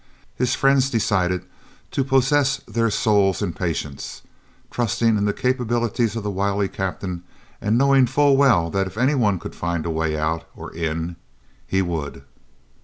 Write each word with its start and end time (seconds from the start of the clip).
His 0.35 0.55
friends 0.55 0.89
decided 0.89 1.45
to 1.91 2.03
possess 2.03 2.57
their 2.67 2.89
souls 2.89 3.43
in 3.43 3.53
patience, 3.53 4.23
trusting 4.71 5.15
in 5.15 5.25
the 5.25 5.31
capabilities 5.31 6.15
of 6.15 6.23
the 6.23 6.31
wily 6.31 6.67
Captain 6.67 7.21
and 7.61 7.77
knowing 7.77 8.07
full 8.07 8.35
well 8.35 8.71
that 8.71 8.87
if 8.87 8.97
any 8.97 9.13
one 9.13 9.37
could 9.37 9.53
find 9.53 9.85
a 9.85 9.91
way 9.91 10.17
out, 10.17 10.49
or 10.55 10.73
in, 10.73 11.17
he 11.67 11.83
would. 11.83 12.23